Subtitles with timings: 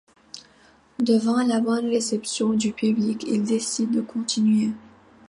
[0.97, 4.71] Devant la bonne réception du public, ils décident de continuer.